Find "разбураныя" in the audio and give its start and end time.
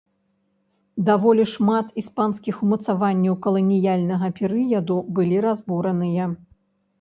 5.47-6.25